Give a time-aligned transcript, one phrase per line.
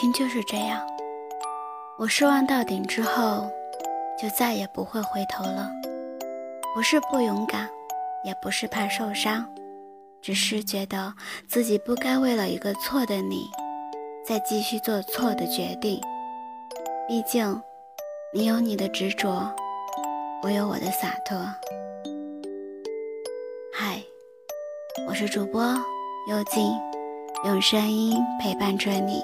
[0.00, 0.80] 情就是这样，
[1.98, 3.50] 我失望到顶之后，
[4.16, 5.68] 就再也不会回头了。
[6.72, 7.68] 不是不勇敢，
[8.22, 9.44] 也不是怕受伤，
[10.22, 11.12] 只是觉得
[11.48, 13.50] 自己不该为了一个错的你，
[14.24, 16.00] 再继续做错的决定。
[17.08, 17.60] 毕竟，
[18.32, 19.52] 你有你的执着，
[20.44, 21.36] 我有我的洒脱。
[23.72, 24.00] 嗨，
[25.08, 25.60] 我是主播
[26.30, 26.72] 幽静，
[27.46, 29.20] 用声音陪伴着你。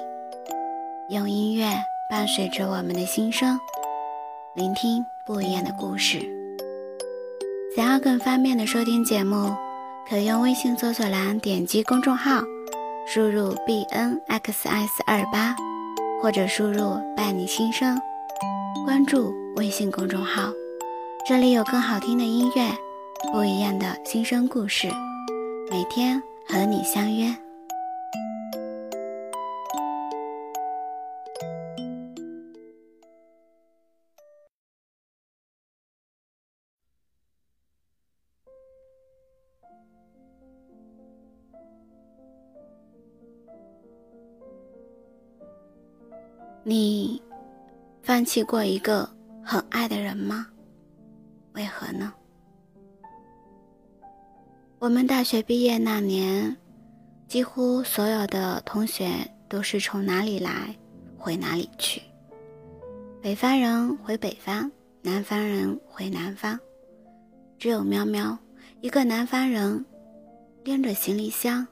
[1.07, 1.67] 用音乐
[2.09, 3.59] 伴随着我们的心声，
[4.55, 6.19] 聆听不一样的故事。
[7.75, 9.53] 想要更方便的收听节目，
[10.09, 12.41] 可用微信搜索栏点击公众号，
[13.05, 15.55] 输入 b n x s 二八，
[16.23, 17.95] 或者输入伴你心声，
[18.83, 20.51] 关注微信公众号，
[21.27, 22.71] 这里有更好听的音乐，
[23.31, 24.87] 不一样的心声故事，
[25.69, 27.44] 每天和你相约。
[46.63, 47.21] 你
[48.01, 49.07] 放弃过一个
[49.43, 50.47] 很爱的人吗？
[51.53, 52.11] 为何呢？
[54.79, 56.57] 我们大学毕业那年，
[57.27, 59.07] 几乎所有的同学
[59.47, 60.75] 都是从哪里来
[61.17, 62.01] 回哪里去，
[63.21, 64.69] 北方人回北方，
[65.01, 66.59] 南方人回南方，
[67.57, 68.37] 只有喵喵
[68.81, 69.85] 一个南方人，
[70.65, 71.65] 拎着行李箱，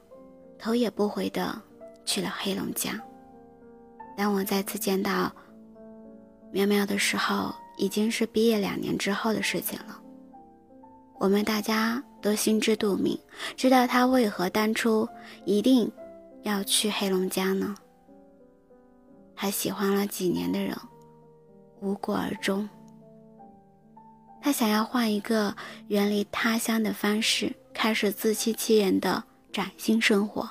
[0.56, 1.60] 头也不回的
[2.04, 2.96] 去了黑龙江。
[4.16, 5.34] 当我再次见到
[6.52, 10.00] 苗苗的时候，已经是毕业两年之后的事情了。
[11.18, 13.18] 我们大家都心知肚明，
[13.56, 15.08] 知道他为何当初
[15.44, 15.90] 一定
[16.42, 17.74] 要去黑龙江呢？
[19.34, 20.72] 还喜欢了几年的人，
[21.80, 22.68] 无果而终。
[24.40, 25.56] 他想要换一个
[25.88, 30.48] 远离他乡的方式，开始自欺欺人的崭新生活。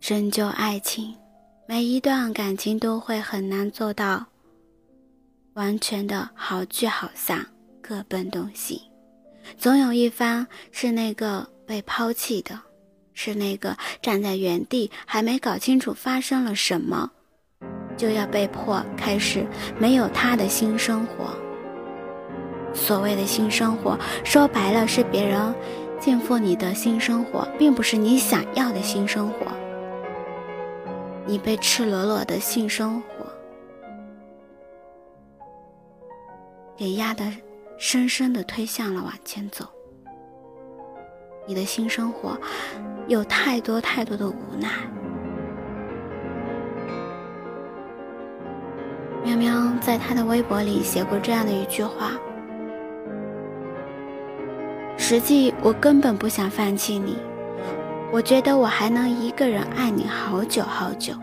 [0.00, 1.14] 深究爱情，
[1.66, 4.26] 每一段感情都会很难做到
[5.54, 7.46] 完全的好聚好散，
[7.80, 8.82] 各奔东西。
[9.56, 12.58] 总有一方是那个被抛弃的，
[13.12, 17.10] 是那个站在原地还没搞清楚发生了什么，
[17.96, 19.46] 就要被迫开始
[19.78, 21.36] 没有他的新生活。
[22.78, 25.54] 所谓的新生活，说白了是别人
[26.00, 29.46] 肩负你的新生活，并不是你想要的新生活。
[31.26, 33.26] 你被赤裸裸的性生活
[36.74, 37.30] 给压得
[37.76, 39.66] 深深的推向了往前走，
[41.46, 42.38] 你的新生活
[43.08, 44.70] 有太多太多的无奈。
[49.22, 49.52] 喵喵
[49.82, 52.12] 在他的微博里写过这样的一句话
[55.08, 57.16] ：“实际我根本不想放弃你。”
[58.12, 61.14] 我觉得我还能一个人爱你好久好久，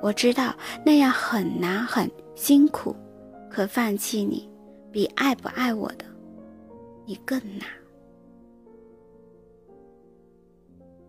[0.00, 0.54] 我知道
[0.86, 2.96] 那样很难很辛苦，
[3.50, 4.48] 可放弃你
[4.90, 6.04] 比爱不爱我的
[7.04, 7.68] 你更难。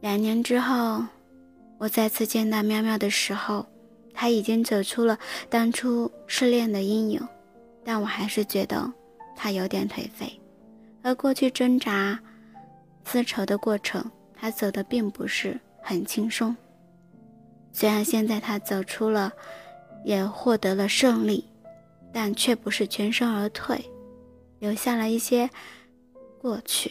[0.02, 1.02] 两年之后，
[1.78, 3.66] 我再次见到喵喵的时候，
[4.14, 5.18] 他已经走出了
[5.50, 7.26] 当初失恋的阴影，
[7.86, 8.92] 但我还是觉得
[9.34, 10.39] 他有点颓废，
[11.02, 12.20] 而过去挣扎、
[13.04, 14.04] 丝绸的过程。
[14.42, 16.56] 他走的并不是很轻松，
[17.74, 19.34] 虽然现在他走出了，
[20.06, 21.44] 也获得了胜利，
[22.14, 23.84] 但却不是全身而退，
[24.60, 25.50] 留下了一些
[26.42, 26.90] 过去，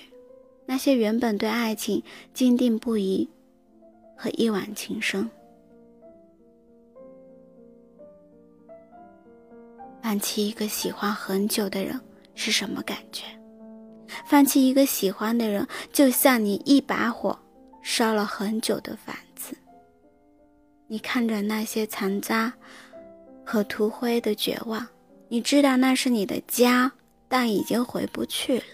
[0.67, 2.03] 那些原本对爱情
[2.35, 3.27] 坚定不移
[4.15, 5.27] 和一往情深。
[10.03, 11.99] 放弃一个喜欢很久的人
[12.35, 13.25] 是什么感觉？
[14.27, 17.39] 放弃一个喜欢的人，就像你一把火
[17.83, 19.57] 烧了很久的房子。
[20.87, 22.53] 你看着那些残渣
[23.45, 24.87] 和涂灰的绝望，
[25.29, 26.93] 你知道那是你的家，
[27.29, 28.65] 但已经回不去了。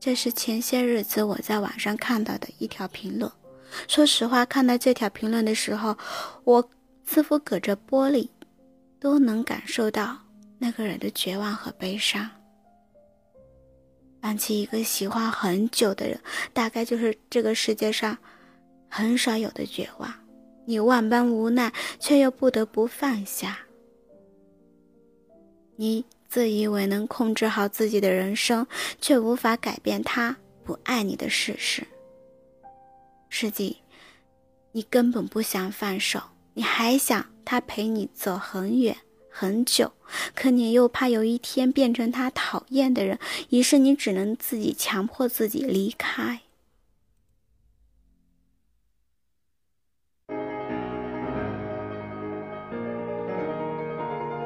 [0.00, 3.30] 这是前些日子我在网上看到的一条评论。
[3.86, 5.96] 说实话，看到这条评论的时候，
[6.44, 6.70] 我
[7.04, 8.28] 似乎隔着玻璃
[8.98, 10.16] 都能感受到
[10.58, 12.28] 那个人的绝望和悲伤。
[14.20, 16.20] 放弃一个喜欢很久的人，
[16.52, 18.16] 大概就是这个世界上
[18.88, 20.12] 很少有的绝望。
[20.66, 23.58] 你万般无奈，却又不得不放下。
[25.76, 28.66] 你自以为能控制好自己的人生，
[29.00, 31.86] 却无法改变他不爱你的事实。
[33.30, 33.78] 实际
[34.72, 36.20] 你根本不想放手，
[36.52, 38.96] 你还想他陪你走很远
[39.40, 39.92] 很久，
[40.34, 43.16] 可你又怕有一天变成他讨厌的人，
[43.50, 46.40] 于是你只能自己强迫自己离开。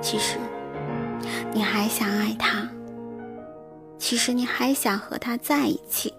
[0.03, 0.37] 其实，
[1.55, 2.69] 你还想爱他。
[3.99, 6.13] 其实你还想和他在一起。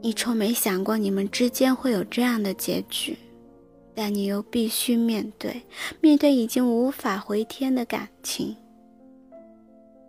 [0.00, 3.18] 你从没想过你们之间会有这样的结局，
[4.00, 5.60] 但你又必须面对，
[6.00, 8.54] 面对已经无法回天的感情，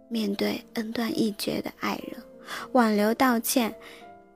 [0.08, 2.22] 面对恩断义绝的爱人，
[2.74, 3.74] 挽留、道歉，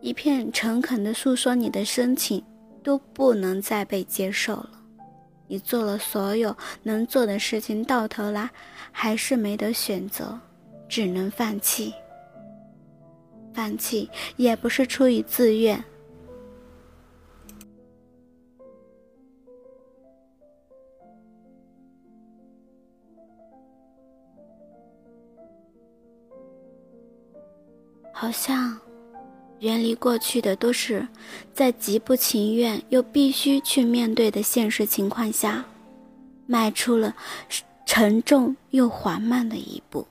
[0.02, 2.44] 一片诚恳的诉说你的深情，
[2.82, 4.72] 都不能再被接受了。
[5.46, 8.50] 你做了所有能做的事情，到头来
[8.92, 10.40] 还是没得选择，
[10.90, 11.94] 只能放弃。
[13.54, 15.84] 放弃也不是出于自愿，
[28.34, 28.78] 像。
[29.60, 31.08] 远离过去的，都是
[31.54, 35.64] 在极不情愿又必须去面对的现实情况下，
[36.46, 37.16] 迈出了
[37.86, 40.06] 沉重又缓慢的一步。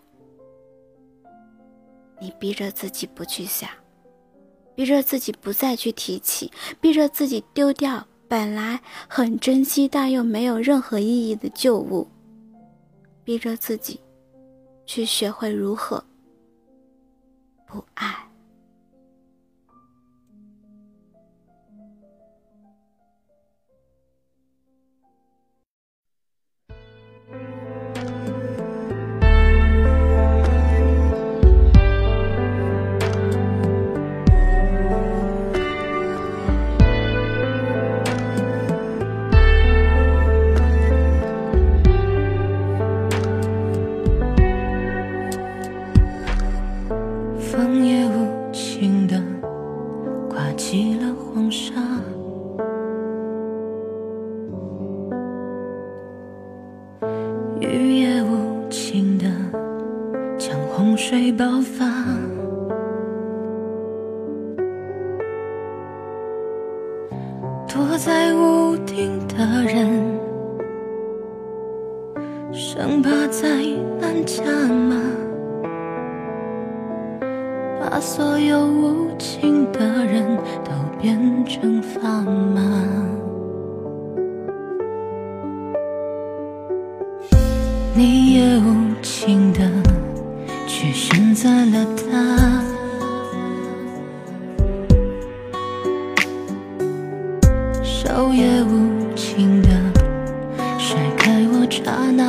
[2.18, 3.68] 你逼着自己不去想，
[4.74, 12.08] 逼着自己不再去提起，逼着自己丢掉本来很珍惜但又没有任何意义的旧物，
[13.22, 14.00] 逼着自己
[14.86, 16.02] 去学会如何
[17.72, 18.31] 不爱。
[50.72, 51.74] 起了黄沙，
[57.60, 59.26] 雨也无情地
[60.38, 61.84] 将洪水爆发。
[67.68, 70.02] 躲在屋顶的人，
[72.50, 73.46] 生怕灾
[74.00, 74.96] 难加码。
[77.78, 80.22] 把所有无情的人。
[81.02, 82.22] 变成砝
[82.54, 82.62] 码。
[87.92, 89.60] 你也无情的
[90.68, 92.62] 去选择了他。
[97.82, 99.68] 手也无情的
[100.78, 102.22] 甩开我刹那，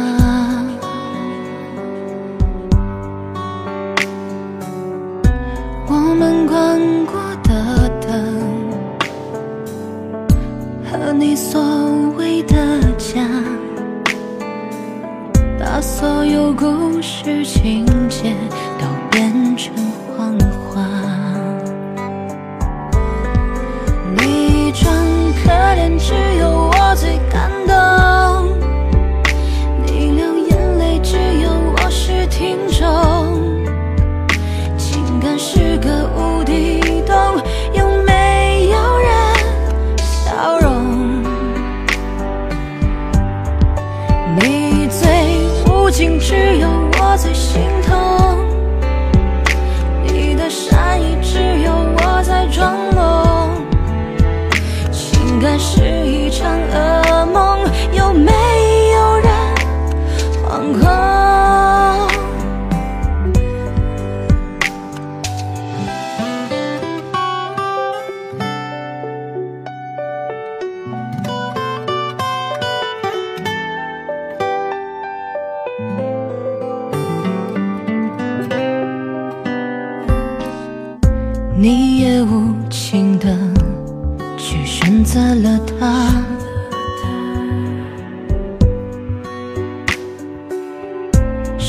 [5.87, 7.22] 我们关过
[11.35, 11.61] 所
[12.15, 12.55] 谓的
[12.97, 13.27] 家，
[15.59, 18.35] 把所有故事情节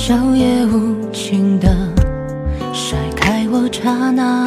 [0.07, 1.75] 笑也无情的
[2.75, 4.47] 甩开我刹那，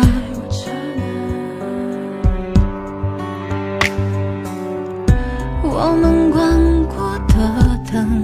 [5.63, 8.23] 我们关过的灯，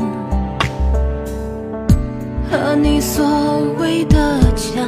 [2.51, 3.25] 和你所
[3.79, 4.85] 谓的家，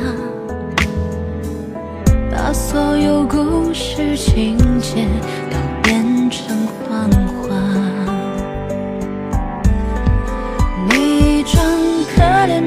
[2.30, 5.08] 把所有故事情节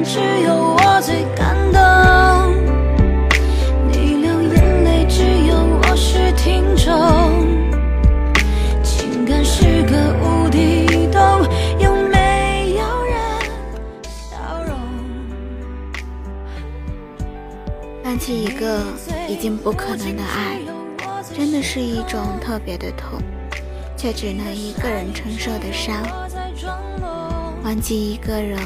[0.03, 1.79] 只有我最感动。
[3.91, 6.87] 你流眼泪，只有我是听众。
[8.83, 11.21] 情感是个无底洞，
[11.79, 13.17] 有没有人
[14.29, 14.77] 笑容？
[18.03, 18.81] 放弃一个
[19.27, 20.59] 已经不可能的爱，
[21.35, 23.19] 真的是一种特别的痛，
[23.97, 25.95] 却只能一个人承受的伤。
[27.63, 28.57] 忘记一个人，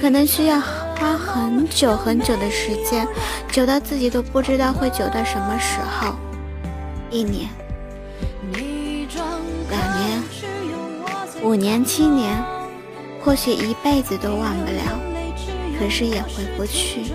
[0.00, 3.06] 可能需要花很久很久的时间，
[3.50, 6.14] 久到自己都不知道会久到什么时候。
[7.10, 7.48] 一年、
[9.70, 10.22] 两年、
[11.42, 12.36] 五年、七年，
[13.22, 15.00] 或许一辈子都忘不了，
[15.78, 17.12] 可是也回不去。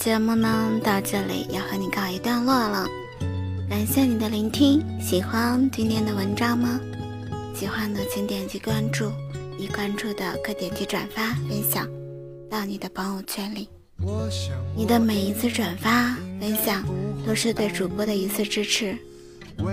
[0.00, 2.86] 节目呢，到这里要和你告一段落了。
[3.68, 6.80] 感谢你的聆听，喜欢今天的文章吗？
[7.54, 9.12] 喜欢的请点击关注，
[9.58, 11.86] 已关注的可点击转发分享
[12.48, 13.68] 到你的朋友圈里。
[14.74, 16.82] 你的每一次转发分享，
[17.26, 18.96] 都是对主播的一次支持。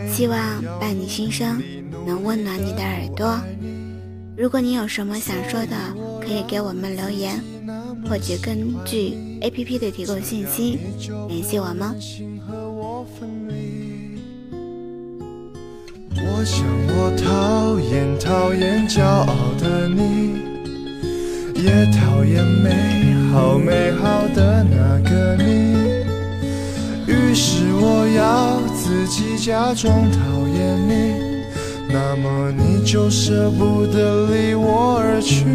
[0.09, 0.37] 希望
[0.77, 1.63] 伴你心声，
[2.05, 3.39] 能温暖你的耳朵。
[4.37, 5.77] 如果你有什么想说的，
[6.19, 7.41] 可以给我们留言，
[8.09, 10.79] 或者根据 APP 的提供信息
[11.27, 11.95] 联系我们。
[16.19, 20.37] 我想我讨厌讨厌骄傲的你，
[21.55, 25.75] 也讨厌美好美好的那个你。
[27.05, 31.13] 于是我要自己假装讨厌你，
[31.89, 35.45] 那么你就舍不得离我而去。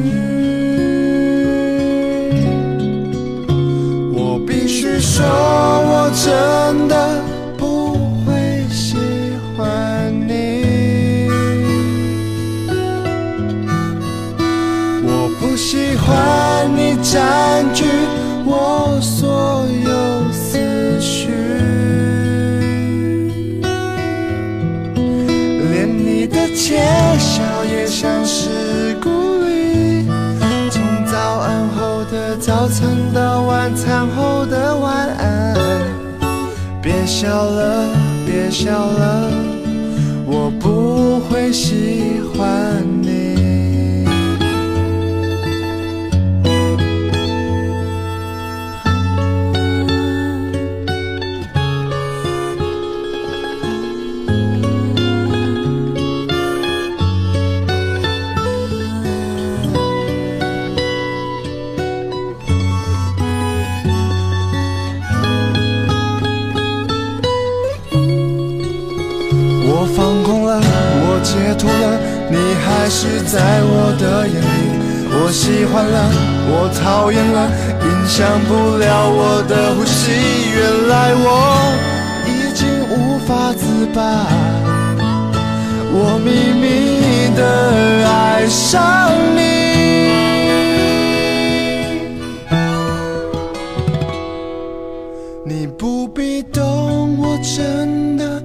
[5.01, 6.95] 说，我真的
[7.57, 7.95] 不
[8.25, 8.97] 会喜
[9.57, 10.33] 欢你。
[15.05, 15.09] 我
[15.41, 17.21] 不喜欢你在
[33.63, 35.57] 晚餐后的晚安，
[36.83, 37.89] 别笑了，
[38.27, 39.31] 别笑了，
[40.27, 43.12] 我不会喜欢你。
[69.83, 71.99] 我放空了，我解脱了，
[72.31, 74.79] 你还是在我的眼里。
[75.11, 76.09] 我喜欢了，
[76.47, 77.51] 我讨厌了，
[77.83, 80.13] 影响不了我的呼吸。
[80.55, 81.27] 原来我
[82.29, 84.01] 已经无法自拔，
[85.91, 86.31] 我秘
[86.63, 87.43] 密的
[88.07, 89.43] 爱上你。
[95.45, 98.41] 你不必懂，我真的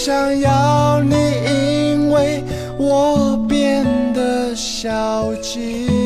[0.00, 2.44] 想要你，因为
[2.78, 5.97] 我变得消极。